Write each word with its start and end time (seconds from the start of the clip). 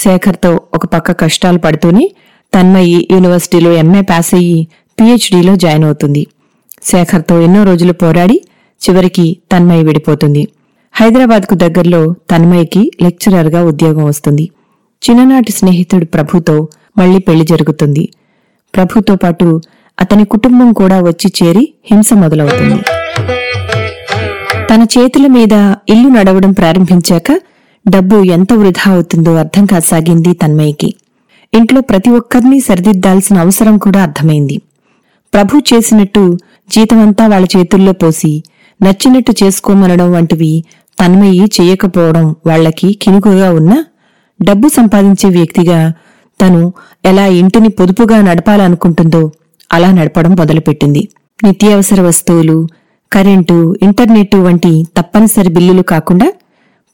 శేఖర్తో 0.00 0.60
ఒక 0.74 0.86
పక్క 0.86 1.12
కష్టాలు 1.12 1.58
పడుతూనే 1.58 2.04
తన్మయి 2.54 3.08
యూనివర్సిటీలో 3.10 3.70
ఎంఏ 3.72 4.00
పాస్ 4.00 4.34
అయ్యి 4.34 4.58
పీహెచ్డీలో 5.00 5.56
జాయిన్ 5.56 5.84
అవుతుంది. 5.84 6.26
శేఖర్తో 6.82 7.40
ఎన్నో 7.40 7.62
రోజులు 7.62 7.92
పోరాడి 7.92 8.36
చివరికి 8.80 9.36
తన్మయి 9.52 9.82
విడిపోతుంది. 9.84 10.48
హైదరాబాద్కు 10.94 11.54
దగ్గరలో 11.54 12.14
తన్మయ్యకి 12.30 12.90
లెక్చరర్గా 13.02 13.64
ఉద్యోగం 13.64 14.04
వస్తుంది. 14.04 14.50
చిన్ననాటి 15.02 15.52
స్నేహితుడు 15.52 16.04
ప్రభుతో 16.04 16.68
మళ్ళీ 16.98 17.18
పెళ్ళి 17.18 17.44
జరుగుతుంది. 17.44 18.04
ప్రభుతో 18.74 19.16
పాటు 19.16 19.48
అతని 20.00 20.24
కుటుంబం 20.24 20.72
కూడా 20.72 21.00
వచ్చి 21.00 21.28
చేరి 21.38 21.64
హింస 21.90 22.12
మొదలవుతుంది. 22.12 22.78
తన 24.70 24.82
చేతుల 24.98 25.26
మీద 25.26 25.54
ఇల్లు 25.88 26.08
నడవడం 26.08 26.52
ప్రారంభించాక 26.52 27.30
డబ్బు 27.88 28.16
ఎంత 28.16 28.52
వృధా 28.52 28.92
అవుతుందో 28.92 29.34
అర్థం 29.34 29.64
కాసాగింది 29.64 30.32
తన్మయ్యకి. 30.32 30.94
ఇంట్లో 31.54 31.80
ప్రతి 31.80 32.10
ఒక్కరినీ 32.10 32.60
సరిదిద్దాల్సిన 32.60 33.38
అవసరం 33.38 33.78
కూడా 33.78 34.02
అర్థమైంది. 34.02 34.56
ప్రభు 35.34 35.62
చేసినట్టు 35.70 36.38
జీతమంతా 36.70 37.26
వాళ్ళ 37.26 37.46
చేతుల్లో 37.56 37.92
పోసి 37.92 38.42
నచ్చినట్టు 38.82 39.32
చేసుకోమనడం 39.44 40.12
వంటివి 40.12 40.64
తన్మయి 41.00 41.44
చేయకపోవడం 41.60 42.34
వాళ్ళకి 42.46 42.88
కినుకుగా 43.02 43.50
ఉన్నా 43.50 43.84
డబ్బు 44.42 44.68
సంపాదించే 44.68 45.28
వ్యక్తిగా 45.28 45.92
తను 46.40 46.72
ఎలా 47.04 47.26
ఇంటిని 47.26 47.68
పొదుపుగా 47.68 48.20
నడపాలనుకుంటుందో 48.20 49.22
అలా 49.72 49.90
నడపడం 49.90 50.34
మొదలుపెట్టింది. 50.34 51.08
నిత్యావసర 51.44 52.00
వస్తువులు 52.00 52.58
కరెంటు 53.12 53.76
ఇంటర్నెట్ 53.82 54.36
వంటి 54.36 54.84
తప్పనిసరి 54.96 55.48
బిల్లులు 55.48 55.82
కాకుండా 55.82 56.28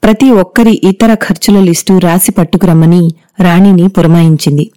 ప్రతి 0.05 0.31
ఒక్కరి 0.31 0.81
ఇతర 0.83 1.13
ఖర్చుల 1.13 1.59
లిస్టు 1.59 1.97
రాసి 1.97 2.31
పట్టుకురమ్మని 2.31 3.13
రాణిని 3.39 3.87
పురమాయించింది. 3.87 4.71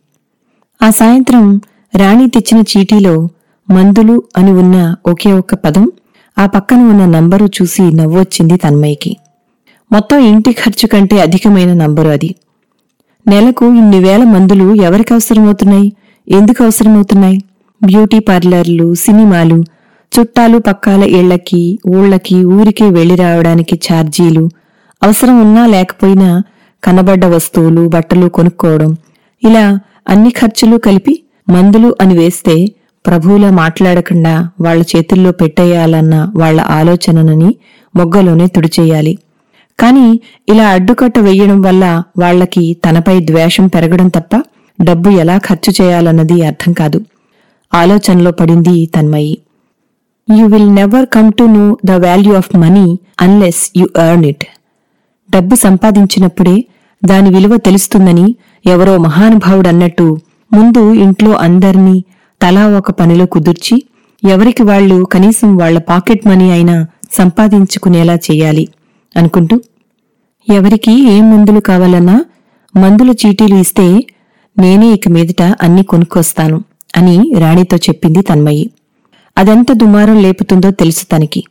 ఆ 0.83 0.91
సాయంత్రం 0.91 1.61
రాణి 1.97 2.29
తెచ్చిన 2.29 2.62
చీటీలో 2.62 3.29
మందులు 3.71 4.23
అని 4.37 4.53
ఉన్న 4.53 4.97
ఒకే 5.06 5.33
ఒక్క 5.33 5.55
పదం 5.55 5.93
ఆ 6.39 6.47
పక్కన 6.47 6.77
ఉన్న 6.77 7.06
నంబరు 7.06 7.47
చూసి 7.47 7.83
నవ్వొచ్చింది 7.83 8.56
తన్మయ్యకి. 8.56 9.17
మొత్తం 9.93 10.19
ఇంటి 10.19 10.53
ఖర్చు 10.53 10.87
కంటే 10.87 11.21
అధికమైన 11.21 11.75
నంబరు 11.75 12.09
అది. 12.09 12.34
నెలకు 13.27 13.65
ఇన్ని 13.65 13.99
వేల 13.99 14.25
మందులు 14.25 14.75
ఎవరికి 14.75 15.12
అవసరమవుతున్నాయి? 15.12 15.93
ఎందుకు 16.28 16.65
అవసరమవుతున్నాయి? 16.65 17.39
బ్యూటీ 17.84 18.19
పార్లర్లు 18.19 18.95
సినిమాలు 18.95 19.65
చుట్టాలు 20.12 20.59
పక్కాల 20.59 21.03
ఇళ్ళకి 21.03 21.78
ఊళ్ళకి 21.89 22.45
ఊరికే 22.45 22.91
వెళ్ళి 22.91 23.15
రావడానికి 23.15 23.81
ఛార్జీలు 23.93 24.50
అవసరం 25.03 25.41
ఉన్నా 25.41 25.66
లేకపోయినా 25.66 26.42
కనబడ్డ 26.84 27.25
వస్తువులు 27.25 27.88
బట్టలు 27.88 28.28
కొనుక్కోవడం. 28.28 28.97
ఇలా 29.44 29.78
అన్ని 30.09 30.31
ఖర్చులు 30.31 30.76
కలిపి 30.76 31.22
మందులు 31.48 31.97
అని 32.00 32.19
వేస్తే 32.19 32.72
ప్రభువులా 33.06 33.50
మాట్లాడకుండా 33.50 34.48
వాళ్ళ 34.60 34.84
చేతుల్లో 34.97 35.32
పెట్టేయాలన్న 35.32 36.32
వాళ్ళ 36.36 36.60
ఆలోచననని 36.60 37.50
మొగ్గలోనే 37.97 38.47
తుడిచేయాలి. 38.47 39.19
కాని 39.78 40.20
ఇలా 40.48 40.69
అడ్డుకట్ట 40.69 41.19
వెయ్యడం 41.19 41.62
వల్ల 41.62 42.03
వాళ్ళకి 42.19 42.76
తనపై 42.84 43.20
ద్వేషం 43.20 43.66
పెరగడం 43.66 44.09
తప్ప 44.09 44.42
డబ్బు 44.82 45.10
ఎలా 45.10 45.38
ఖర్చు 45.38 45.72
చేయాలన్నది 45.80 46.47
అర్థం 46.47 46.72
కాదు. 46.72 47.00
ఆలోచనలో 47.75 48.30
పడింది 48.30 48.86
Tanmayi. 48.86 49.38
You 50.38 50.47
will 50.47 50.75
never 50.75 51.06
come 51.06 51.32
to 51.38 51.44
know 51.44 51.78
the 51.84 51.91
value 51.91 52.34
of 52.34 52.56
money 52.56 52.98
unless 53.20 53.70
you 53.76 53.86
earn 54.09 54.25
it 54.25 54.44
డబ్బు 55.31 55.55
సంపాదించినప్పుడే 55.56 56.65
దాని 57.05 57.31
విలువ 57.31 57.56
తెలుస్తుందని 57.56 58.37
ఎవరో 58.66 58.99
మహానుభావుడన్నట్టు 58.99 60.19
ముందు 60.53 60.93
ఇంట్లో 60.94 61.33
అందర్నీ 61.37 62.05
తలా 62.43 62.66
ఒక 62.69 62.91
పనిలో 62.91 63.27
కుదుర్చి 63.27 63.83
ఎవరికి 64.25 64.62
వాళ్ళు 64.62 65.05
కనీసం 65.05 65.56
వాళ్ళ 65.56 65.78
పాకెట్ 65.78 66.27
మనీ 66.27 66.50
అయినా 66.50 66.87
సంపాదించుకునేలా 67.12 68.15
చేయాలి 68.15 68.69
అనుకుంటూ 69.16 69.61
ఎవరికి 70.49 71.11
ఏం 71.11 71.37
మందులు 71.37 71.60
కావాలన్నా 71.60 72.25
మందుల 72.75 73.10
చీటీలు 73.10 73.55
ఇస్తే 73.55 73.87
నేనే 74.59 74.93
ఇక 74.93 75.09
మీదట 75.09 75.43
అన్ని 75.62 75.83
కొనుక్కొస్తాను 75.83 76.65
అని 76.97 77.34
రాణితో 77.39 77.77
చెప్పింది 77.77 78.22
తన్మయి. 78.22 78.71
అదెంత 79.39 79.72
దుమారం 79.72 80.22
లేపుతుందో 80.22 80.71
తెలుసు 80.71 81.05
తనకి. 81.12 81.45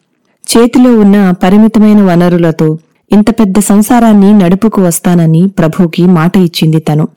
చేతిలో 0.48 1.00
ఉన్న 1.00 1.32
పరిమితమైన 1.32 2.02
వనరులతో 2.02 2.68
ఇంత 3.12 3.30
పెద్ద 3.30 3.60
సంసారాన్ని 3.60 4.34
నడుపుకు 4.34 4.82
వస్తానని 4.82 5.48
ప్రభుకి 5.48 6.06
మాట 6.06 6.38
ఇచ్చింది 6.38 6.80
తను. 6.80 7.08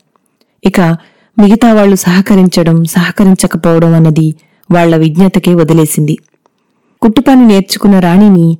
ఇక 0.64 0.80
మిగతా 1.38 1.72
వాళ్ళు 1.72 1.96
సహకరించడం 1.96 2.84
సహకరించకపోవడం 2.84 3.94
అన్నది 3.94 4.34
వాళ్ళ 4.70 4.96
విజ్ఞతకే 4.96 5.54
వదిలేసింది. 5.54 6.18
కుట్టుపని 7.02 7.48
నేర్చుకున్న 7.48 7.98
రాణిని 7.98 8.58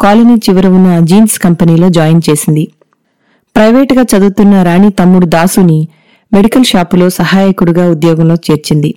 కాలనీ 0.00 0.34
చివర 0.34 0.66
ఉన్న 0.66 0.98
జీన్స్ 0.98 1.38
కంపెనీలో 1.38 1.88
జాయిన్ 1.88 2.22
చేసింది. 2.30 2.68
ప్రైవేటుగా 3.56 4.02
చదువుతున్న 4.02 4.62
రాణి 4.62 4.90
తమ్ముడు 4.90 5.26
దాసుని 5.26 5.88
మెడికల్ 6.34 6.64
షాపులో 6.64 7.10
సహాయకుడిగా 7.10 7.90
ఉద్యోగంలో 7.90 8.34
చేర్చింది. 8.34 8.94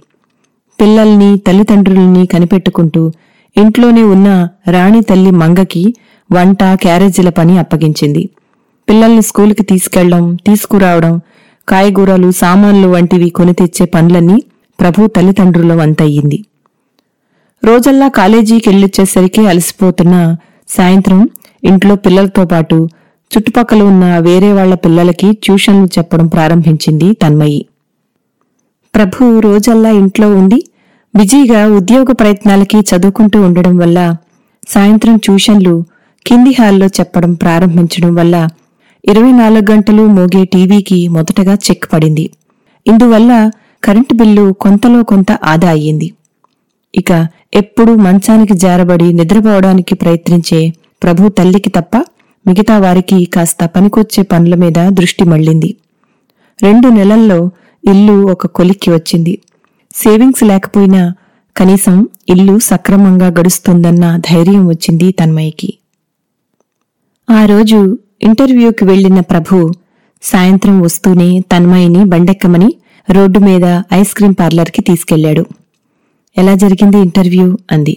పిల్లల్ని 0.82 1.38
తల్లిదండ్రుల్ని 1.38 2.26
కనిపెట్టుకుంటూ 2.26 3.12
ఇంట్లోనే 3.58 4.04
ఉన్న 4.04 4.50
రాణి 4.70 5.02
తల్లి 5.02 5.32
మంగకి 5.32 5.94
వంట 6.32 6.64
క్యారేజీల 6.74 7.30
పని 7.30 7.58
అప్పగించింది. 7.58 8.30
పిల్లల్ని 8.90 9.22
స్కూలుకి 9.22 9.64
తీసుకెళ్ళడం 9.64 10.36
తీసుకురావడం 10.36 11.22
కాయగూరలు 11.68 12.32
సామాన్లు 12.32 12.88
వంటివి 12.88 13.30
కొని 13.30 13.54
తెచ్చే 13.54 13.86
పనులన్నీ 13.86 14.44
ప్రభు 14.80 15.08
తల్లిదండ్రుల 15.08 15.74
వంతయ్యింది. 15.74 16.46
రోజల్లా 17.64 18.08
కాలేజీకి 18.08 18.70
వెళ్ళొచ్చేసరికి 18.70 19.48
అలసిపోతున్న 19.48 20.36
సాయంత్రం 20.68 21.30
ఇంట్లో 21.64 21.96
పిల్లలతో 21.96 22.46
పాటు 22.46 22.90
చుట్టుపక్కల 23.32 23.82
ఉన్న 23.84 24.20
వేరే 24.20 24.54
వాళ్ళ 24.54 24.74
పిల్లలకి 24.74 25.32
ట్యూషన్లు 25.32 25.88
చెప్పడం 25.98 26.28
ప్రారంభించింది 26.28 27.14
తన్మయి. 27.14 27.66
ప్రభు 28.96 29.40
రోజల్లా 29.40 29.90
ఇంట్లో 29.90 30.30
ఉండి 30.32 30.60
బిజీగా 31.14 31.68
ఉద్యోగ 31.68 32.12
ప్రయత్నాలకి 32.12 32.80
చదువుకుంటూ 32.80 33.42
ఉండడం 33.42 33.78
వల్ల 33.78 34.16
సాయంత్రం 34.68 35.16
ట్యూషన్లు 35.18 35.86
కింది 36.26 36.52
హాల్లో 36.52 36.86
చెప్పడం 36.88 37.34
ప్రారంభించడం 37.34 38.16
వల్ల 38.16 38.50
ఇరవై 39.10 39.32
నాలుగు 39.32 39.72
గంటలు 39.72 40.04
మోగే 40.08 40.46
టీవీకి 40.46 41.08
మొదటగా 41.08 41.54
చెక్ 41.54 41.94
పడింది. 41.94 42.30
ఇందువల్ల 42.88 43.52
కరెంటు 43.84 44.14
బిల్లు 44.14 44.54
కొంతలో 44.54 45.04
కొంత 45.04 45.32
ఆదా 45.32 45.70
అయ్యింది. 45.70 46.14
ఇక 46.96 47.28
ఎప్పుడూ 47.54 47.96
మంచానికి 47.96 48.54
జారబడి 48.54 49.14
నిద్రపోవడానికి 49.14 49.96
ప్రయత్నించే 49.96 50.74
ప్రభు 51.04 51.30
తల్లికి 51.30 51.70
తప్ప 51.70 51.98
మిగతా 52.48 52.78
వారికి 52.78 53.26
కాస్త 53.26 53.66
పనికొచ్చే 53.66 54.24
పనుల 54.24 54.56
మీద 54.56 54.90
దృష్టి 54.90 55.24
మళ్ళింది. 55.24 55.76
రెండు 56.64 56.88
నెలల్లో 56.88 57.52
ఇల్లు 57.84 58.28
ఒక 58.32 58.48
కొలిక్కి 58.48 58.92
వచ్చింది. 58.92 59.38
సేవింగ్స్ 59.96 60.44
లేకపోయినా 60.44 61.14
కనీసం 61.58 62.08
ఇల్లు 62.30 62.60
సక్రమంగా 62.60 63.28
గడుస్తుందన్న 63.28 64.18
ధైర్యం 64.18 64.68
వచ్చింది 64.68 65.12
తన్మయ్యకి. 65.12 65.74
ఆ 67.30 67.46
రోజు 67.46 67.98
ఇంటర్వ్యూకి 68.24 68.84
వెళ్ళిన 68.86 69.20
ప్రభు 69.20 69.72
సాయంత్రం 70.24 70.82
వస్తూనే 70.82 71.40
తన్మయిని 71.40 72.06
బండెక్కమని 72.06 72.70
రోడ్డు 73.10 73.40
మీద 73.40 73.66
ఐస్ 73.94 74.14
క్రీం 74.14 74.32
పార్లర్కి 74.32 74.82
తీసుకెళ్ళాడు 74.82 75.46
ఎలా 76.38 76.56
జరిగింది 76.56 76.98
ఇంటర్వ్యూ? 76.98 77.58
అంది. 77.72 77.96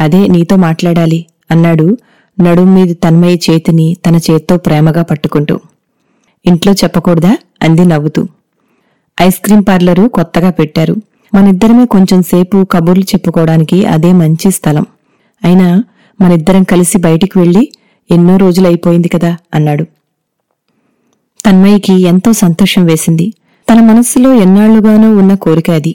అదే 0.00 0.26
నీతో 0.26 0.56
మాట్లాడాలి 0.56 1.26
అన్నాడు 1.50 1.98
నడుం 2.38 2.74
మీద 2.74 2.96
తన్మయ్య 3.04 3.38
చేతిని 3.50 3.96
తన 4.06 4.16
చేత్తో 4.16 4.56
ప్రేమగా 4.56 5.02
పట్టుకుంటూ. 5.02 5.60
ఇంట్లో 6.46 6.72
చెప్పకూడదా? 6.72 7.32
అంది 7.62 7.84
నవ్వుతూ. 7.84 8.22
ఐస్ 9.22 9.40
క్రీం 9.44 9.62
పార్లరు 9.62 10.08
కొత్తగా 10.08 10.50
పెట్టారు. 10.50 10.96
మనిద్దరమే 11.34 11.84
కొంచెం 11.86 12.22
సేపు 12.22 12.64
కబుర్లు 12.64 13.04
చెప్పుకోవడానికి 13.04 13.86
అదే 13.86 14.12
మంచి 14.12 14.50
స్థలం. 14.50 14.86
అయినా 15.44 15.68
మనిద్దరం 16.20 16.62
కలిసి 16.62 16.98
బయటికి 16.98 17.38
వెళ్ళి 17.38 17.62
ఎన్నో 18.10 18.36
రోజులైపోయింది 18.36 19.08
కదా 19.08 19.36
అన్నాడు. 19.54 19.84
తన్మయ్యకి 21.46 21.92
ఎంతో 22.02 22.32
సంతోషం 22.32 22.84
వేసింది. 22.84 23.32
తన 23.70 23.80
మనస్సులో 23.80 24.32
ఎన్నాళ్ళుగానూ 24.32 25.18
ఉన్న 25.18 25.34
కోరిక 25.34 25.70
అది. 25.70 25.94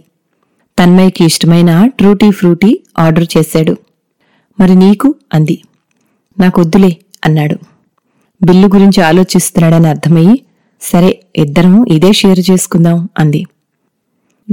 తన్మయ్యకి 0.80 1.26
ఇష్టమైన 1.26 1.88
ట్రూటీ 1.88 2.32
ఫ్రూటీ 2.32 2.80
ఆర్డర్ 3.00 3.28
చేశాడు. 3.38 3.78
మరి 4.60 4.76
నీకు? 4.76 5.16
అంది. 5.34 5.62
నాకొద్దులే 6.40 6.98
అన్నాడు. 7.26 7.58
బిల్లు 8.44 8.68
గురించి 8.68 9.04
ఆలోచిస్తున్నాడని 9.04 9.88
అర్థమయ్యి 9.88 10.42
సరే 10.82 11.20
ఇద్దరం 11.36 11.86
ఇదే 11.88 12.14
షేర్ 12.14 12.52
చేసుకుందాం 12.52 13.10
అంది. 13.20 13.46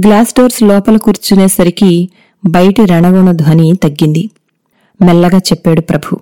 గ్లాస్ 0.05 0.33
డోర్స్ 0.39 0.63
లోపల 0.63 0.97
కూర్చునేసరికి 0.97 2.09
బయటి 2.45 2.85
రణగుణ 2.85 3.31
ధ్వని 3.31 3.75
తగ్గింది. 3.83 4.29
మెల్లగా 5.05 5.37
చెప్పాడు 5.37 5.81
ప్రభు. 5.81 6.19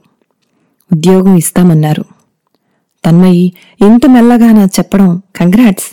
ఉద్యోగం 0.92 1.36
ఇస్తామన్నారు. 1.36 2.06
తన్మయి 3.06 3.54
ఇంత 3.82 4.06
మెల్లగా 4.10 4.52
నా 4.52 4.66
చెప్పడం 4.66 5.22
కంగ్రాట్స్ 5.36 5.88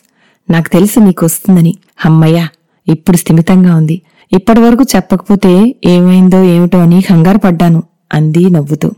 నాకు 0.50 0.68
తెలుసు 0.68 1.00
నీకు 1.00 1.24
వస్తుందని 1.24 1.76
అమ్మయ్యా 2.04 2.48
ఇప్పుడు 2.88 3.16
స్థిమితంగా 3.16 3.76
ఉంది. 3.76 4.02
ఇప్పటివరకు 4.32 4.84
చెప్పకపోతే 4.96 5.74
ఏమైందో 5.84 6.42
ఏమిటో 6.42 6.78
అని 6.78 7.00
కంగారు 7.00 7.38
పడ్డాను 7.38 7.82
అంది 8.12 8.50
నవ్వుతూ. 8.50 8.90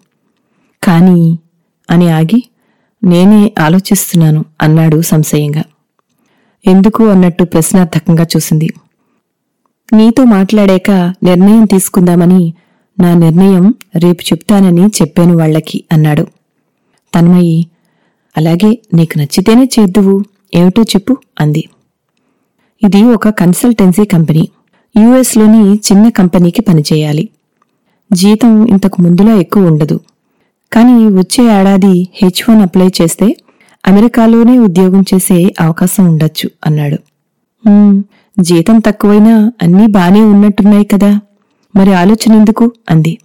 కాని 0.82 1.38
అని 1.90 2.10
ఆగి 2.10 2.40
నేనే 3.04 3.52
ఆలోచిస్తున్నాను 3.58 4.44
అన్నాడు 4.62 5.02
సంశయంగా. 5.02 5.62
ఎందుకు 6.66 7.08
అన్నట్టు 7.08 7.44
ప్రశ్నార్థకంగా 7.44 8.26
చూసింది. 8.36 8.68
నీతో 9.92 10.24
మాట్లాడాక 10.24 10.90
నిర్ణయం 11.22 11.64
తీసుకుందామని 11.64 12.54
నా 13.02 13.10
నిర్ణయం 13.14 13.64
రేపు 13.96 14.22
చెప్తానని 14.22 14.86
చెప్పాను 15.00 15.34
వాళ్ళకి 15.36 15.78
అన్నాడు. 15.92 16.24
తన్మయి 17.14 17.56
అలాగే 18.36 18.70
నీకు 18.94 19.18
నచ్చితేనే 19.18 19.64
చేద్దువు 19.74 20.14
ఏమిటో 20.54 20.82
చెప్పు 20.82 21.16
అంది. 21.40 21.62
ఇది 22.82 23.00
ఒక 23.04 23.28
కన్సల్టెన్సీ 23.28 24.04
కంపెనీ. 24.04 24.44
యుఎస్లోని 24.96 25.62
చిన్న 25.86 26.08
కంపెనీకి 26.08 26.62
పనిచేయాలి. 26.62 27.24
జీతం 28.10 28.52
ఇంతకు 28.66 29.02
ముందులా 29.02 29.34
ఎక్కువ 29.34 29.66
ఉండదు. 29.66 30.00
కానీ 30.72 30.96
వచ్చే 31.20 31.42
ఏడాది 31.60 31.94
హెచ్ 32.14 32.42
వన్ 32.50 32.62
అప్లై 32.62 32.88
చేస్తే 33.00 33.26
అమెరికాలోనే 33.84 34.54
ఉద్యోగం 34.58 35.02
చేసే 35.14 35.38
అవకాశం 35.60 36.04
ఉండొచ్చు 36.08 36.50
అన్నాడు. 36.66 36.98
జీతం 38.40 38.78
తక్కువైనా 38.78 39.52
అన్నీ 39.62 39.86
బానే 39.86 40.20
ఉన్నట్టున్నాయి 40.20 40.84
కదా. 40.84 41.10
మరి 41.76 41.94
ఆలోచన 41.94 42.34
ఎందుకు 42.34 42.72
అంది. 42.90 43.18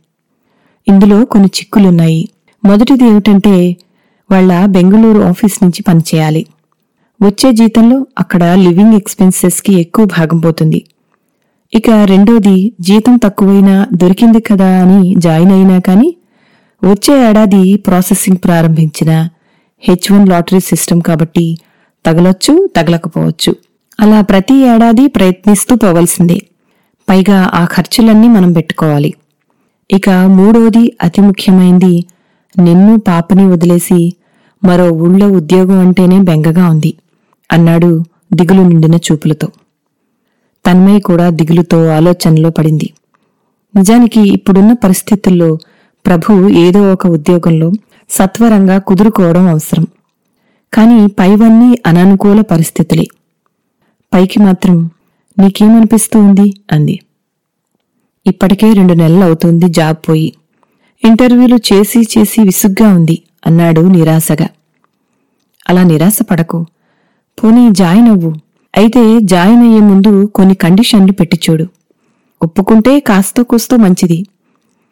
ఇందులో 0.87 1.25
కొన్ని 1.25 1.49
చిక్కులున్నాయి. 1.59 2.29
మొదటిది 2.65 3.05
ఏమిటంటే 3.05 3.77
వాళ్ళ 4.31 4.65
బెంగళూరు 4.65 5.19
ఆఫీస్ 5.19 5.63
నుంచి 5.63 5.83
పనిచేయాలి. 5.83 6.45
వచ్చే 7.21 7.51
జీతంలో 7.51 8.05
అక్కడ 8.19 8.43
లివింగ్ 8.43 8.93
ఎక్స్పెన్సెస్కి 8.93 9.73
ఎక్కువ 9.73 10.05
భాగం 10.05 10.39
పోతుంది. 10.39 10.83
ఇక 11.73 11.89
రెండోది 11.89 12.71
జీతం 12.81 13.17
తక్కువైనా 13.17 13.87
దొరికింది 13.93 14.39
కదా 14.39 14.81
అని 14.81 15.15
జాయిన్ 15.17 15.51
అయినా 15.51 15.79
కానీ 15.79 16.15
వచ్చే 16.83 17.29
ఏడాది 17.29 17.77
ప్రాసెసింగ్ 17.77 18.37
ప్రారంభించిన 18.43 19.29
హెచ్ 19.79 20.11
వన్ 20.11 20.29
లాటరీ 20.29 20.59
సిస్టమ్ 20.59 21.01
కాబట్టి 21.01 21.57
తగలొచ్చు 22.05 22.69
తగలకపోవచ్చు. 22.75 23.55
అలా 23.99 24.21
ప్రతి 24.21 24.53
ఏడాది 24.53 25.07
ప్రయత్నిస్తూ 25.07 25.75
పోవలసిందే. 25.75 26.41
పైగా 27.09 27.51
ఆ 27.53 27.65
ఖర్చులన్నీ 27.65 28.27
మనం 28.27 28.51
పెట్టుకోవాలి. 28.51 29.13
ఇక 29.91 30.09
మూడోది 30.09 30.97
అతి 31.03 31.21
ముఖ్యమైంది 31.21 32.05
నిన్ను 32.59 32.97
పాపని 32.97 33.45
వదిలేసి 33.47 34.13
మరో 34.63 34.91
ఊళ్ళో 34.91 35.27
ఉద్యోగం 35.29 35.79
అంటేనే 35.79 36.19
బెంగగా 36.19 36.69
ఉంది 36.69 36.93
అన్నాడు 37.51 38.03
దిగులు 38.33 38.61
నిండిన 38.61 38.95
చూపులతో. 38.95 39.47
తన్మయ్య 40.65 40.99
కూడా 40.99 41.29
దిగులుతో 41.29 41.87
ఆలోచనలో 41.87 42.49
పడింది. 42.49 42.93
నిజానికి 43.75 44.21
ఇప్పుడున్న 44.33 44.73
పరిస్థితుల్లో 44.73 45.57
ప్రభు 46.05 46.49
ఏదో 46.49 46.93
ఒక 46.93 47.07
ఉద్యోగంలో 47.07 47.71
సత్వరంగా 48.09 48.77
కుదురుకోవడం 48.79 49.47
అవసరం. 49.47 49.87
కాని 50.73 51.07
పైవన్నీ 51.07 51.79
అననుకూల 51.85 52.41
పరిస్థితులే. 52.41 53.07
పైకి 54.13 54.39
మాత్రం 54.43 54.89
నీకేమనిపిస్తూ 55.39 56.19
ఉంది 56.19 56.53
అంది. 56.71 56.99
ఇప్పటికే 58.27 58.73
రెండు 58.73 58.93
నెలలు 58.93 59.23
అవుతుంది 59.23 59.67
జాబ్ 59.67 60.09
పోయి. 60.09 60.33
ఇంటర్వ్యూలు 61.05 61.55
చేసి 61.55 61.99
చేసి 61.99 62.41
విసుగ్గా 62.41 62.93
ఉంది 62.93 63.21
అన్నాడు 63.47 63.81
నిరాశగా. 63.81 64.47
అలా 65.69 65.83
నిరాశ 65.83 66.17
పడకు. 66.31 66.65
పోనీ 67.43 67.69
జాయిన్ 67.71 68.07
అవ్వు. 68.07 68.33
అయితే 68.77 69.19
జాయిన్ 69.19 69.61
అయ్యే 69.61 69.79
ముందు 69.79 70.25
కొన్ని 70.25 70.55
కండిషన్లు 70.55 71.11
పెట్టి 71.11 71.39
చూడు 71.49 71.67
ఒప్పుకుంటే 72.43 72.99
కాస్తో 72.99 73.43
కూస్తో 73.43 73.77
మంచిది. 73.77 74.25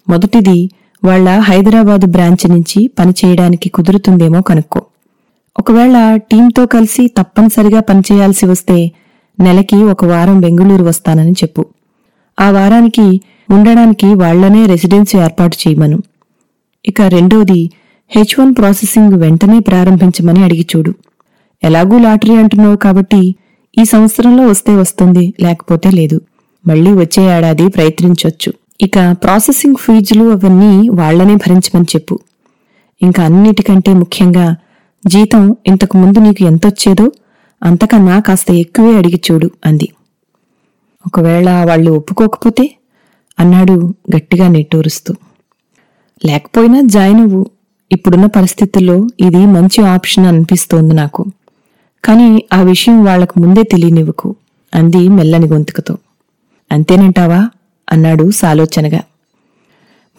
మొదటిది 0.09 0.69
వాళ్ళ 1.03 1.39
హైదరాబాదు 1.39 2.06
బ్రాంచ్ 2.06 2.50
నుంచి 2.50 2.88
పనిచేయడానికి 2.88 3.69
కుదురుతుందేమో 3.69 4.42
కనుక్కో. 4.42 4.81
ఒకవేళ 5.59 6.15
టీంతో 6.15 6.65
కలిసి 6.65 7.07
తప్పనిసరిగా 7.07 7.80
పనిచేయాల్సి 7.80 8.45
వస్తే 8.45 8.92
నెలకి 9.40 9.84
ఒక 9.84 10.06
వారం 10.06 10.40
బెంగుళూరు 10.40 10.84
వస్తానని 10.84 11.32
చెప్పు. 11.32 11.66
ఆ 12.40 12.50
వారానికి 12.50 13.22
ఉండడానికి 13.50 14.14
వాళ్ళనే 14.14 14.66
రెసిడెన్సీ 14.66 15.18
ఏర్పాటు 15.18 15.58
చేయమను. 15.68 16.02
ఇక 16.86 17.02
రెండోది 17.02 17.70
హెచ్ 18.10 18.40
వన్ 18.40 18.56
ప్రాసెసింగ్ 18.58 19.14
వెంటనే 19.14 19.60
ప్రారంభించమని 19.60 20.44
అడిగి 20.44 20.68
చూడు. 20.76 20.94
ఎలాగూ 21.64 22.00
లాటరీ 22.00 22.36
అంటున్నావు 22.36 22.76
కాబట్టి 22.76 23.36
ఈ 23.80 23.84
సంవత్సరంలో 23.84 24.48
వస్తే 24.48 24.76
వస్తుంది 24.76 25.34
లేకపోతే 25.42 25.92
లేదు. 25.92 26.22
మళ్ళీ 26.68 26.92
వచ్చే 26.92 27.38
ఏడాది 27.38 27.68
ప్రయత్నించొచ్చు. 27.68 28.54
ఇక 28.81 29.12
ప్రాసెసింగ్ 29.12 29.76
ఫీజులు 29.76 30.31
అవన్నీ 30.31 30.90
వాళ్ళనే 30.90 31.36
భరించమని 31.36 31.86
చెప్పు. 31.95 32.19
ఇంకా 33.02 33.24
అన్నిటికంటే 33.24 33.94
ముఖ్యంగా 33.94 34.56
జీతం 35.07 35.56
ఇంతకు 35.68 35.98
ముందు 35.98 36.19
నీకు 36.19 36.44
ఎంతొచ్చేదో 36.44 37.12
అంతకన్నా 37.64 38.19
కాస్త 38.19 38.52
ఎక్కువే 38.52 38.97
అడిగి 38.97 39.21
చూడు 39.31 39.52
అంది. 39.66 39.90
ఒకవేళ 41.07 41.64
వాళ్ళు 41.64 41.92
ఒప్పుకోకపోతే? 41.92 42.76
అన్నాడు 43.40 43.94
గట్టిగా 44.16 44.47
నిట్టూరుస్తూ. 44.47 45.16
లేకపోయినా 46.26 46.81
జాయిన్ 46.85 47.19
అవ్వు 47.19 47.50
ఇప్పుడున్న 47.92 48.26
పరిస్థితుల్లో 48.26 49.07
ఇది 49.19 49.45
మంచి 49.45 49.85
ఆప్షన్ 49.85 50.26
అనిపిస్తోంది 50.26 50.95
నాకు. 50.95 51.26
కానీ 52.06 52.45
ఆ 52.54 52.62
విషయం 52.62 53.06
వాళ్ళకు 53.06 53.40
ముందే 53.40 53.64
తెలియనివ్వకు 53.64 54.35
అంది 54.76 55.09
మెల్లని 55.09 55.47
గొంతుకతో. 55.47 55.97
అంతేనంటావా? 56.71 57.50
అన్నాడు 57.92 58.31
సాలోచనగా. 58.31 59.00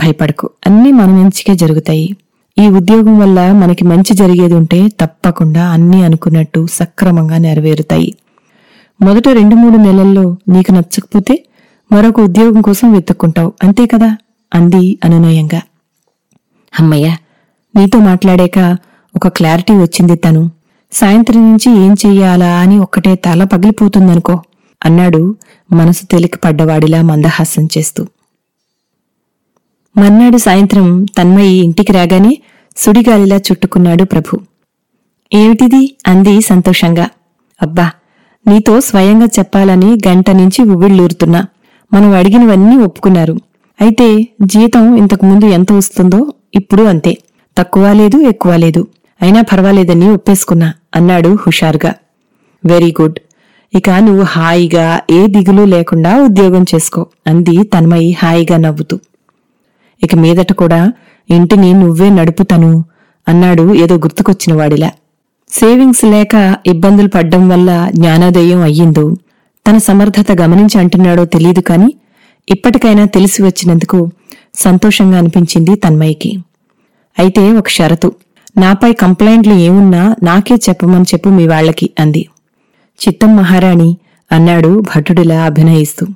భయపడకు 0.03 0.51
అన్నీ 0.67 0.93
మన 0.93 1.07
మంచికే 1.07 1.55
జరుగుతాయి. 1.55 2.17
ఈ 2.59 2.69
ఉద్యోగం 2.69 3.19
వల్ల 3.19 3.53
మనకి 3.53 3.85
మంచి 3.85 4.15
జరిగేది 4.15 4.55
ఉంటే 4.55 4.89
తప్పకుండా 4.89 5.69
అన్నీ 5.69 6.03
అనుకున్నట్టు 6.03 6.67
సక్రమంగా 6.73 7.39
నెరవేరుతాయి. 7.39 8.17
మొదట 9.03 9.29
రెండు 9.29 9.55
మూడు 9.55 9.77
నెలల్లో 9.77 10.37
నీకు 10.49 10.73
నచ్చకపోతే 10.73 11.45
మరొక 11.93 12.21
ఉద్యోగం 12.21 12.61
కోసం 12.61 12.93
వెతుక్కుంటావు. 12.93 13.53
అంతే 13.63 13.87
కదా? 13.87 14.17
అంది 14.55 14.99
అనునయంగా. 15.05 15.63
అమ్మయ్య 16.81 17.17
నీతో 17.77 17.99
మాట్లాడాక 17.99 18.77
ఒక 19.17 19.29
క్లారిటీ 19.29 19.73
వచ్చింది 19.73 20.17
తను. 20.17 20.51
సాయంత్రం 20.93 21.53
నుంచి 21.53 21.81
ఏం 21.81 21.97
చెయ్యాలా 22.07 22.59
అని 22.59 22.79
ఒక్కటే 22.79 23.15
తల 23.15 23.45
పగిలిపోతుందనుకో 23.45 24.43
అన్నాడు 24.85 25.37
మనసు 25.73 26.07
తేలిక 26.07 26.37
పడ్డవాడిలా 26.45 27.03
మందహాసం 27.03 27.69
చేస్తూ. 27.79 28.07
మర్నాడు 29.97 30.37
సాయంత్రం 30.37 31.05
తన్మయి 31.05 31.57
ఇంటికి 31.59 31.93
రాగానే 31.93 32.39
సుడిగాలిలా 32.77 33.37
చుట్టుకున్నాడు 33.37 34.05
ప్రభు. 34.05 34.41
ఏమిటిది? 35.33 35.97
అంది 36.07 36.41
సంతోషంగా. 36.41 37.09
అబ్బా 37.63 37.91
నీతో 38.47 38.81
స్వయంగా 38.81 39.27
చెప్పాలని 39.39 39.99
గంట 40.09 40.31
నుంచి 40.31 40.71
ఉవ్విళ్ళూరుతున్నా. 40.71 41.47
మనం 41.93 42.15
అడిగినవన్నీ 42.15 42.77
ఒప్పుకున్నారు. 42.77 43.37
అయితే 43.81 44.29
జీతం 44.43 44.97
ఇంతకుముందు 44.97 45.45
ఎంత 45.45 45.73
వస్తుందో 45.73 46.33
ఇప్పుడు 46.55 46.83
అంతే. 46.83 47.19
తక్కువ 47.59 47.93
లేదు 47.93 48.17
ఎక్కువ 48.17 48.57
లేదు. 48.57 48.87
అయినా 49.23 49.43
పర్వాలేదని 49.43 50.09
ఒప్పేసుకున్నా 50.11 50.73
అన్నాడు 50.95 51.39
హుషారుగా. 51.47 51.95
Very 52.65 52.95
good. 53.01 53.19
ఇక 53.75 53.91
నువ్వు 53.91 54.23
హాయిగా 54.23 55.01
ఏ 55.11 55.27
దిగులు 55.27 55.63
లేకుండా 55.65 56.23
ఉద్యోగం 56.23 56.65
చేసుకో 56.75 57.07
అంది 57.27 57.63
తన్మయి 57.63 58.13
హాయిగా 58.13 58.57
నవ్వుతూ. 58.57 59.01
ఇక 60.03 60.15
మీదట 60.15 60.53
కూడా 60.53 60.93
ఇంటిని 61.31 61.73
నువ్వే 61.73 62.09
నడుపుతను 62.11 62.85
అన్నాడు 63.29 63.75
ఏదో 63.75 63.95
గుర్తుకొచ్చిన 63.97 64.53
వాడిలా. 64.57 64.91
సేవింగ్స్ 65.51 66.05
లేక 66.05 66.35
ఇబ్బందులు 66.67 67.09
పడ్డం 67.09 67.49
వల్ల 67.49 67.71
జ్ఞానోదయం 67.95 68.63
అయ్యిందో 68.63 69.17
తన 69.67 69.79
సమర్థత 69.79 70.33
గమనించి 70.41 70.81
అంటున్నాడో 70.81 71.25
తెలియదు 71.25 71.61
కాని 71.61 71.89
ఇప్పటికైనా 72.49 73.05
తెలిసి 73.05 73.43
వచ్చినందుకు 73.43 74.11
సంతోషంగా 74.55 75.19
అనిపించింది 75.19 75.75
తన్మయ్యకి. 75.75 76.39
అయితే 77.19 77.53
ఒక 77.53 77.69
షరతు 77.69 78.13
నాపై 78.59 78.93
కంప్లైంట్లు 78.93 79.55
ఏమున్నా 79.55 80.17
నాకే 80.23 80.55
చెప్పమని 80.55 81.03
చెప్పు 81.03 81.29
మీ 81.29 81.47
వాళ్ళకి 81.47 81.91
అంది. 81.99 82.23
చిత్తం 82.99 83.37
మహారాణి 83.37 83.97
అన్నాడు 84.33 84.81
భటుడిలా 84.81 85.43
అభినయిస్తూ. 85.45 86.07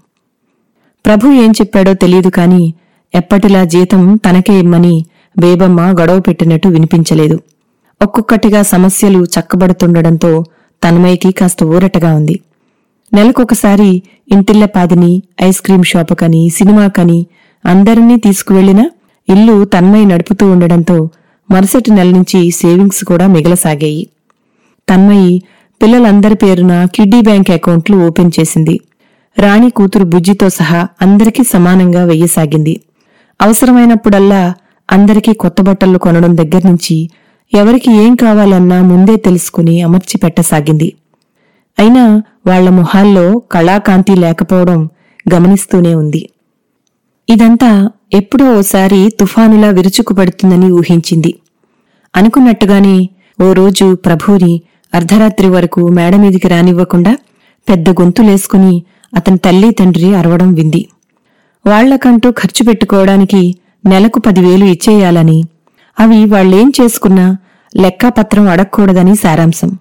ప్రభు 1.07 1.33
ఏం 1.33 1.51
చెప్పాడో 1.51 1.95
తెలియదు 1.95 2.29
కాని 2.29 2.75
ఎప్పటిలా 3.15 3.65
జీతం 3.65 4.17
తనకే 4.17 4.55
ఇమ్మని 4.55 5.05
బేబమ్మ 5.39 5.81
గొడవ 5.81 6.21
పెట్టినట్టు 6.21 6.69
వినిపించలేదు. 6.69 7.41
ఒక్కొక్కటిగా 8.03 8.63
సమస్యలు 8.63 9.25
చక్కబడుతుండడంతో 9.25 10.45
తన్మయ్యకి 10.85 11.31
కాస్త 11.31 11.65
ఊరటగా 11.65 12.15
ఉంది. 12.15 12.41
నెలకొకసారి 13.15 14.03
ఇంటిల్లపాదిని 14.33 15.23
ఐస్ 15.43 15.61
క్రీం 15.61 15.83
షాపుకని 15.83 16.51
సినిమాకని 16.51 17.27
అందరినీ 17.67 18.17
తీసుకువెళ్ళినా 18.17 18.91
ఇల్లు 19.29 19.65
తన్మయ్య 19.65 20.05
నడుపుతూ 20.05 20.51
ఉండడంతో 20.51 21.09
మరుసటి 21.51 21.91
నెల 21.91 22.11
నుంచి 22.11 22.51
సేవింగ్స్ 22.51 23.05
కూడా 23.05 23.27
మిగలసాగాయి. 23.27 24.09
తన్మయి 24.89 25.43
పిల్లలందరి 25.83 26.35
పేరున 26.35 26.87
కిడ్డీ 26.95 27.21
బ్యాంక్ 27.21 27.51
అకౌంట్లు 27.51 27.97
ఓపెన్ 27.97 28.31
చేసింది. 28.41 28.81
రాణి 29.39 29.71
కూతురు 29.71 30.05
బుజ్జితో 30.05 30.49
సహా 30.49 30.89
అందరికీ 31.03 31.45
సమానంగా 31.45 32.05
వెయ్యసాగింది. 32.05 32.81
అవసరమైనప్పుడల్లా 33.41 34.55
అందరికీ 34.91 35.33
కొత్త 35.33 35.63
బట్టలు 35.63 35.99
కొనడం 35.99 36.37
దగ్గర్నుంచి 36.37 37.11
ఎవరికి 37.55 37.91
ఏం 37.93 38.15
కావాలన్నా 38.15 38.83
ముందే 38.83 39.17
తెలుసుకుని 39.17 39.83
అమర్చి 39.83 40.19
పెట్టసాగింది 40.19 40.89
అయినా 41.79 42.23
వాళ్ళ 42.47 42.69
మొహాల్లో 42.69 43.43
కళాకాంతి 43.53 44.15
లేకపోవడం 44.15 44.89
గమనిస్తూనే 45.35 45.95
ఉంది. 45.95 46.29
ఇదంతా 47.29 47.91
ఎప్పుడో 48.13 48.59
ఓసారి 48.59 49.11
తుఫానులా 49.21 49.69
విరుచుకుపడుతుందని 49.69 50.73
ఊహించింది. 50.73 51.35
అనుకున్నట్టుగానే 52.17 52.97
ఓ 53.43 53.53
రోజు 53.53 53.95
ప్రభుని 53.95 54.63
అర్ధరాత్రి 54.95 55.49
వరకు 55.49 55.89
మేడమీదికి 55.89 56.49
రానివ్వకుండా 56.49 57.19
పెద్ద 57.69 57.91
గొంతులేసుకుని 57.91 58.83
అతని 59.17 59.39
తల్లి 59.39 59.71
తండ్రి 59.71 60.15
అరవడం 60.15 60.55
వింది. 60.55 60.89
వాళ్ళకంటూ 61.67 62.31
ఖర్చు 62.31 62.67
పెట్టుకోవడానికి 62.67 63.55
నెలకు 63.87 64.19
పదివేలు 64.19 64.65
ఇచ్చేయాలని. 64.65 65.43
అవి 66.01 66.25
వాళ్ళేం 66.25 66.73
చేసుకున్నా 66.81 67.37
లెక్కాపత్రం 67.77 68.49
అడగకూడదని 68.49 69.17
సారాంశం. 69.17 69.79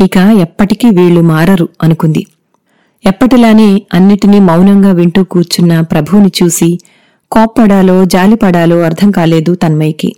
ఇక 0.00 0.16
ఎప్పటికీ 0.16 0.90
వీళ్ళు 0.90 1.20
మారరు 1.20 1.68
అనుకుంది. 1.82 2.26
ఎప్పటిలానే 3.06 3.82
అన్నిటినీ 3.94 4.38
మౌనంగా 4.40 4.92
వింటూ 4.92 5.24
కూర్చున్న 5.24 5.80
ప్రభువుని 5.80 6.32
చూసి 6.42 6.78
కోప్పడాలో 7.32 8.04
జాలిపడాలో 8.04 8.80
అర్థం 8.80 9.10
కాలేదు 9.10 9.54
తన్మయ్యకి. 9.54 10.16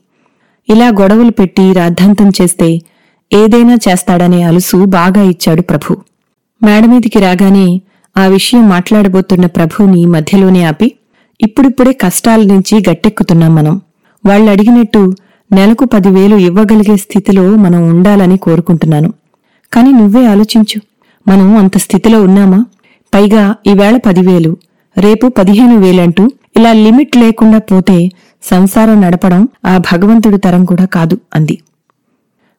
ఇలా 0.69 0.88
గొడవలు 0.88 1.31
పెట్టి 1.31 1.73
రాద్ధాంతం 1.73 2.28
చేస్తే 2.28 2.81
ఏదైనా 3.33 3.75
చేస్తాడనే 3.75 4.43
అలుసు 4.43 4.85
బాగా 4.85 5.23
ఇచ్చాడు 5.23 5.62
ప్రభు. 5.62 5.97
మేడమీదికి 6.62 7.19
రాగానే 7.19 7.81
ఆ 8.19 8.27
విషయం 8.27 8.69
మాట్లాడబోతున్న 8.69 9.47
ప్రభువుని 9.47 10.07
మధ్యలోనే 10.07 10.65
ఆపి 10.65 10.89
ఇప్పుడిప్పుడే 11.41 11.93
కష్టాల 11.93 12.41
నుంచి 12.43 12.75
గట్టెక్కుతున్నాం 12.89 13.55
మనం. 13.55 13.75
వాళ్ళడిగినట్టు 14.25 15.03
నెలకు 15.51 15.85
పదివేలు 15.85 16.37
ఇవ్వగలిగే 16.37 16.97
స్థితిలో 16.97 17.57
మనం 17.57 17.81
ఉండాలని 17.89 18.37
కోరుకుంటున్నాను. 18.37 19.11
కాని 19.73 19.93
నువ్వే 19.93 20.27
ఆలోచించు 20.27 20.79
మనం 21.27 21.57
అంత 21.57 21.77
స్థితిలో 21.77 22.23
ఉన్నామా? 22.23 22.61
పైగా 23.13 23.55
ఈవేళ 23.67 23.97
పదివేలు 24.07 24.53
రేపు 24.97 25.27
పదిహేను 25.29 25.77
వేలంటూ 25.77 26.25
ఇలా 26.57 26.73
లిమిట్ 26.85 27.17
లేకుండా 27.17 27.59
పోతే 27.71 27.97
సంసారం 28.43 29.01
నడపడం 29.01 29.43
ఆ 29.67 29.79
భగవంతుడి 29.79 30.39
తరం 30.39 30.65
కూడా 30.65 30.85
కాదు 30.97 31.19
అంది. 31.35 31.57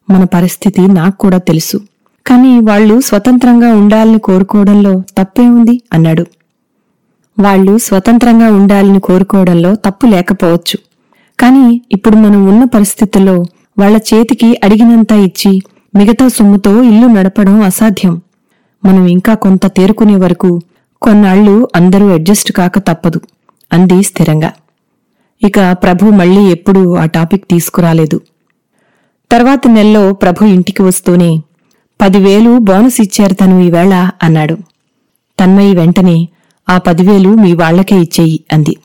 మన 0.08 0.24
పరిస్థితి 0.24 0.82
నాకు 0.92 1.16
కూడా 1.18 1.38
తెలుసు. 1.38 1.78
కాని 2.26 2.60
వాళ్ళు 2.60 3.00
స్వతంత్రంగా 3.00 3.74
ఉండాలని 3.74 4.18
కోరుకోవడంలో 4.18 5.02
తప్పే 5.18 5.48
ఉంది 5.48 5.82
అన్నాడు. 5.92 6.26
వాళ్ళు 7.38 7.78
స్వతంత్రంగా 7.78 8.48
ఉండాలని 8.50 9.00
కోరుకోవడంలో 9.00 9.74
తప్పు 9.74 10.06
లేకపోవచ్చు. 10.06 10.78
కానీ 11.38 11.82
ఇప్పుడు 11.92 12.16
మనం 12.16 12.46
ఉన్న 12.46 12.64
పరిస్థితుల్లో 12.64 13.36
వాళ్ళ 13.78 13.96
చేతికి 13.96 14.60
అడిగినంత 14.64 15.12
ఇచ్చి 15.12 15.62
మిగతా 15.94 16.28
సొమ్ముతో 16.28 16.82
ఇల్లు 16.82 17.06
నడపడం 17.06 17.60
అసాధ్యం. 17.62 18.20
మనం 18.84 19.06
ఇంకా 19.06 19.34
కొంత 19.34 19.66
తేరుకునే 19.66 20.16
వరకు 20.16 20.60
కొన్నాళ్ళు 21.02 21.68
అందరూ 21.76 22.08
అడ్జస్ట్ 22.08 22.52
కాక 22.52 22.78
తప్పదు 22.78 23.20
అంది 23.72 24.02
స్థిరంగా. 24.02 24.52
ఇక 25.44 25.72
ప్రభు 25.72 26.10
మళ్ళీ 26.10 26.42
ఎప్పుడూ 26.50 26.94
ఆ 26.94 27.04
టాపిక్ 27.06 27.44
తీసుకురాలేదు. 27.48 28.20
తర్వాత 29.30 29.60
నెలలో 29.66 30.12
ప్రభు 30.12 30.44
ఇంటికి 30.44 30.82
వస్తూనే 30.82 31.30
పదివేలు 32.00 32.58
బోనస్ 32.58 33.00
ఇచ్చారు 33.00 33.34
తను 33.34 33.60
ఈవేళ 33.60 34.10
అన్నాడు. 34.22 34.56
తన్మయి 35.40 35.76
వెంటనే 35.76 36.28
ఆ 36.68 36.78
పదివేలు 36.78 37.28
మీ 37.28 37.52
వాళ్ళకే 37.52 37.96
ఇచ్చేయి 37.96 38.44
అంది. 38.52 38.76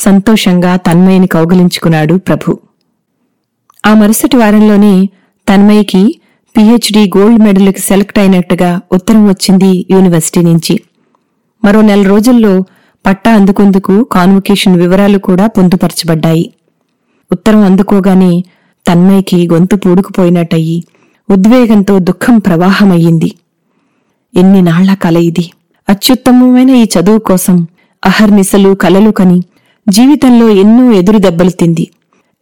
సంతోషంగా 0.00 0.76
తన్మయిని 0.76 1.26
కౌగలించుకున్నాడు 1.26 2.14
ప్రభు. 2.14 2.58
ఆ 3.86 3.94
మరుసటి 3.94 4.36
వారంలోనే 4.36 5.06
తన్మయికి 5.48 6.20
పిహెచ్డి 6.56 7.10
గోల్డ్ 7.18 7.40
మెడల్కి 7.40 7.80
సెలెక్ట్ 7.80 8.18
అయినట్టుగా 8.18 8.80
ఉత్తరం 8.92 9.28
వచ్చింది 9.28 9.86
యూనివర్సిటీ 9.90 10.40
నుంచి. 10.40 10.80
మరో 11.64 11.80
నెల 11.80 12.02
రోజుల్లో 12.08 12.64
పట్టా 13.06 13.32
అందుకుందుకు 13.32 14.04
కాన్వకేషన్ 14.04 14.76
వివరాలు 14.76 15.18
కూడా 15.18 15.46
పొందుపరచబడ్డాయి. 15.46 16.52
ఉత్తరం 17.32 17.64
అందుకోగానే 17.64 18.44
తన్మయ్యకి 18.88 19.48
గొంతు 19.52 19.76
పూడుకుపోయినట్టయి 19.76 20.84
ఉద్వేగంతో 21.30 21.98
దుఃఖం 21.98 22.38
ప్రవాహమయ్యింది. 22.38 23.32
ఎన్ని 24.34 24.62
నాళ్ళ 24.62 24.94
కల 24.94 25.16
ఇది? 25.16 25.50
అత్యుత్తమమైన 25.88 26.70
ఈ 26.70 26.84
చదువు 26.84 27.18
కోసం 27.18 27.66
అహర్నిశలు 28.06 28.74
కలలు 28.74 29.10
కని 29.10 29.42
జీవితంలో 29.88 30.48
ఎన్నో 30.48 30.92
ఎదురు 30.92 31.18
దెబ్బలు 31.18 31.50
తింది. 31.50 31.88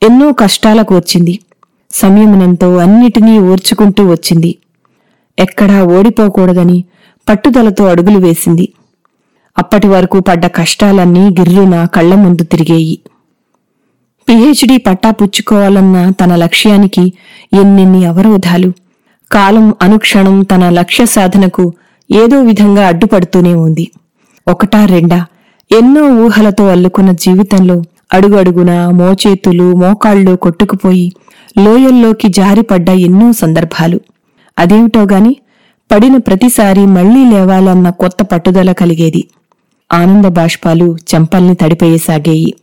ఎన్నో 0.02 0.32
కష్టాలకు 0.32 0.96
వచ్చింది 0.96 1.38
సంయమనంతో 1.90 2.76
అన్నిటినీ 2.76 3.38
ఓర్చుకుంటూ 3.38 4.10
వచ్చింది. 4.10 4.58
ఎక్కడా 5.38 5.84
ఓడిపోకూడదని 5.84 6.84
పట్టుదలతో 7.28 7.86
అడుగులు 7.86 8.18
వేసింది. 8.18 8.68
అప్పటి 9.58 9.88
వరకు 9.88 10.20
పడ్డ 10.20 10.46
కష్టాలన్నీ 10.46 11.20
గిర్రున 11.20 11.84
కళ్ళ 11.84 12.14
ముందు 12.14 12.42
తిరిగేయి. 12.42 12.98
పిహెచ్డి 14.28 14.78
పట్టా 14.78 15.10
పుచ్చుకోవాలన్న 15.10 16.10
తన 16.10 16.36
లక్ష్యానికి 16.36 17.12
ఎన్నెన్ని 17.60 18.04
అవరోధాలు. 18.04 18.72
కాలం 19.32 19.74
అనుక్షణం 19.82 20.42
తన 20.42 20.68
లక్ష్య 20.68 21.06
సాధనకు 21.06 21.72
ఏదో 22.10 22.40
విధంగా 22.42 22.86
అడ్డుపడుతూనే 22.86 23.54
ఉంది. 23.54 23.90
ఒకటా 24.48 24.84
రెండా 24.84 25.26
ఎన్నో 25.72 26.04
ఊహలతో 26.24 26.68
అల్లుకున్న 26.68 27.12
జీవితంలో 27.12 27.82
అడుగడుగున 28.12 28.90
మోచేతులు 28.90 29.74
మోకాళ్ళు 29.74 30.36
కొట్టుకుపోయి 30.36 31.12
లోయల్లోకి 31.58 32.28
జారిపడ్డ 32.28 32.88
ఎన్నో 32.88 33.32
సందర్భాలు. 33.32 34.00
అదేమిటోగాని 34.58 35.36
పడిన 35.92 36.16
ప్రతిసారి 36.16 36.86
మళ్ళీ 36.86 37.30
లేవాలన్న 37.30 37.90
కొత్త 37.90 38.22
పట్టుదల 38.22 38.72
కలిగేది. 38.72 39.28
ఆనంద 39.92 40.24
బాష్పాలు 40.24 40.96
చెంపల్ని 41.14 41.54
తడిపేయసాగేయి. 41.54 42.54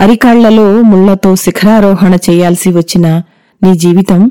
అరికాళ్ళలో 0.00 0.82
ముళ్ళతో 0.82 1.36
శిఖరారోహణ 1.36 2.14
చేయాల్సి 2.14 2.70
వచ్చిన 2.70 3.06
నీ 3.62 3.74
జీవితం 3.74 4.30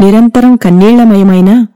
నిరంతరం 0.00 0.56
కన్నీళ్ళమయమైన 0.56 1.66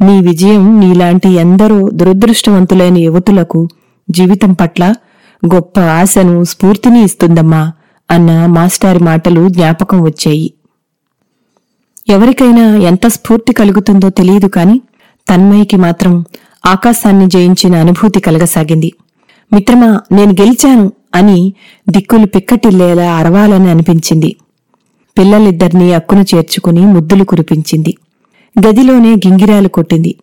నీ 0.00 0.20
విజయం 0.20 0.80
నీలాంటి 0.80 1.28
ఎందరో 1.28 1.88
దురదృష్టవంతులైన 1.92 2.98
యువతులకు 2.98 3.68
జీవితం 4.10 4.52
పట్ల 4.52 4.94
గొప్ప 5.42 5.80
ఆశను 5.80 6.44
స్ఫూర్తిని 6.44 7.02
ఇస్తుందమ్మా 7.02 7.72
అన్న 8.10 8.46
మాస్టారి 8.46 8.98
మాటలు 8.98 9.48
జ్ఞాపకం 9.48 10.02
వచ్చాయి. 10.02 10.52
ఎవరికైనా 12.08 12.76
ఎంత 12.76 13.06
స్ఫూర్తి 13.06 13.52
కలుగుతుందో 13.52 14.08
తెలియదు 14.10 14.46
కాని 14.46 14.76
తన్మయికి 15.28 15.76
మాత్రం 15.76 16.24
ఆకాశాన్ని 16.66 17.26
జయించిన 17.26 17.74
అనుభూతి 17.76 18.20
కలగసాగింది. 18.20 18.92
మిత్రమా 19.52 20.00
నేను 20.12 20.32
గెలిచాను 20.32 20.92
అని 21.14 21.52
దిక్కులు 21.88 22.26
పిక్కటిల్లేలా 22.26 23.16
అరవాలని 23.16 23.70
అనిపించింది. 23.70 24.36
పిల్లలిద్దరినీ 25.18 25.92
అక్కును 25.92 26.24
చేర్చుకుని 26.34 26.80
ముద్దులు 26.80 27.24
కురిపించింది. 27.24 27.96
గదిలోనే 28.66 29.12
గింగిరాలు 29.12 29.68
కొట్టింది. 29.68 30.14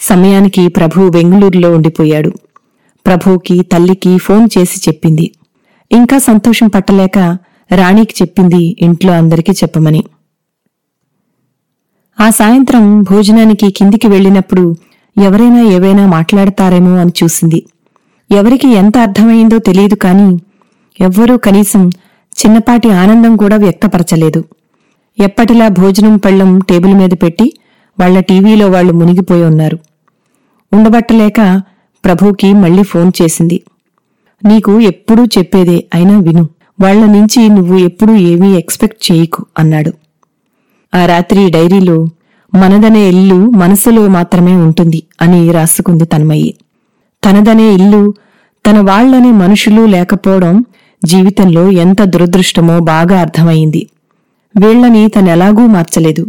సమయానికి 0.00 0.68
ప్రభు 0.68 1.08
బెంగుళూరులో 1.08 1.74
ఉండిపోయాడు. 1.74 2.32
ప్రభుకి 3.06 3.62
తల్లికి 3.62 4.18
ఫోన్ 4.18 4.48
చేసి 4.58 4.80
చెప్పింది. 4.88 5.32
ఇంకా 5.92 6.18
సంతోషం 6.18 6.68
పట్టలేక 6.68 7.38
రాణికి 7.74 8.14
చెప్పింది 8.22 8.76
ఇంట్లో 8.80 9.12
అందరికీ 9.12 9.52
చెప్పమని. 9.52 10.04
ఆ 12.20 12.30
సాయంత్రం 12.30 13.02
భోజనానికి 13.02 13.70
కిందికి 13.70 14.06
వెళ్ళినప్పుడు 14.06 14.76
ఎవరైనా 15.22 15.62
ఏవైనా 15.62 16.06
మాట్లాడతారేమో 16.06 16.96
అని 16.96 17.12
చూసింది. 17.22 17.62
ఎవరికి 18.30 18.68
ఎంత 18.68 18.98
అర్థమైందో 18.98 19.58
తెలియదు 19.58 19.94
కాని 19.94 20.38
ఎవ్వరూ 21.00 21.36
కనీసం 21.36 21.88
చిన్నపాటి 22.32 22.90
ఆనందం 22.90 23.36
కూడా 23.36 23.56
వ్యక్తపరచలేదు. 23.56 24.44
ఎప్పటిలా 25.18 25.68
భోజనం 25.68 26.16
పళ్ళం 26.16 26.58
టేబుల్ 26.58 26.94
మీద 26.94 27.10
పెట్టి 27.10 27.58
వాళ్ళ 28.00 28.20
టీవీలో 28.20 28.70
వాళ్ళు 28.70 28.92
మునిగిపోయి 28.92 29.44
ఉన్నారు. 29.44 29.78
ఉండబట్టలేక 30.72 31.62
ప్రభుకి 32.04 32.52
మళ్ళీ 32.52 32.82
ఫోన్ 32.82 33.12
చేసింది. 33.22 33.62
నీకు 34.44 34.80
ఎప్పుడూ 34.80 35.24
చెప్పేదే 35.24 35.84
అయినా 35.94 36.18
విను. 36.18 36.48
వాళ్ళ 36.80 37.04
నుంచి 37.04 37.48
నువ్వు 37.48 37.78
ఎప్పుడూ 37.78 38.14
ఏమీ 38.14 38.54
ఎక్స్పెక్ట్ 38.54 39.12
చేయకు 39.12 39.46
అన్నాడు. 39.58 39.92
ఆ 40.94 41.06
రాత్రి 41.06 41.50
డైరీలో 41.50 42.08
మనదనే 42.54 43.08
ఇల్లు 43.08 43.34
మనసులో 43.34 44.08
మాత్రమే 44.08 44.56
ఉంటుంది 44.56 45.02
అని 45.22 45.52
రాసుకుంది 45.52 46.04
తన్మయ్యి. 46.04 46.54
తనదనే 47.24 47.72
ఇల్లు 47.72 48.14
తన 48.66 48.78
వాళ్ళనే 48.78 49.30
మనుషులు 49.32 49.82
లేకపోవడం 49.86 50.64
జీవితంలో 51.04 51.70
ఎంత 51.70 52.02
దురదృష్టమో 52.02 52.78
బాగా 52.78 53.20
అర్థమైంది. 53.20 53.88
వీళ్ళని 54.56 55.08
తనెలాగూ 55.08 55.66
మార్చలేదు. 55.66 56.26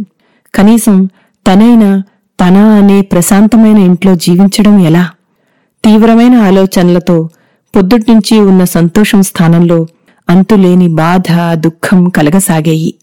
కనీసం 0.54 1.08
తనైనా 1.46 2.02
తన 2.40 2.56
అనే 2.56 3.00
ప్రశాంతమైన 3.00 3.78
ఇంట్లో 3.78 4.14
జీవించడం 4.14 4.78
ఎలా? 4.78 5.10
తీవ్రమైన 5.84 6.34
ఆలోచనలతో 6.34 7.28
పొద్దుట్నుంచి 7.76 8.40
ఉన్న 8.40 8.64
సంతోషం 8.64 9.22
స్థానంలో 9.22 9.86
అంతులేని 10.30 10.88
బాధ 10.88 11.54
దుఃఖం 11.54 12.08
కలగసాగాయి. 12.08 12.94